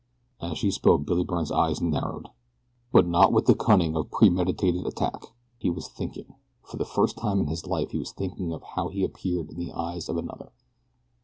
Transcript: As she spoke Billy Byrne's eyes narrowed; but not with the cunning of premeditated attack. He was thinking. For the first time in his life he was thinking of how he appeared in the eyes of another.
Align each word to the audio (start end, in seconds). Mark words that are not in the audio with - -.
As 0.41 0.57
she 0.57 0.71
spoke 0.71 1.05
Billy 1.05 1.23
Byrne's 1.23 1.51
eyes 1.51 1.79
narrowed; 1.79 2.29
but 2.91 3.05
not 3.05 3.31
with 3.31 3.45
the 3.45 3.53
cunning 3.53 3.95
of 3.95 4.09
premeditated 4.09 4.87
attack. 4.87 5.25
He 5.59 5.69
was 5.69 5.89
thinking. 5.89 6.33
For 6.63 6.77
the 6.77 6.85
first 6.85 7.17
time 7.19 7.39
in 7.39 7.45
his 7.45 7.67
life 7.67 7.91
he 7.91 7.99
was 7.99 8.11
thinking 8.11 8.51
of 8.51 8.63
how 8.63 8.87
he 8.87 9.03
appeared 9.03 9.51
in 9.51 9.57
the 9.59 9.73
eyes 9.73 10.09
of 10.09 10.17
another. 10.17 10.49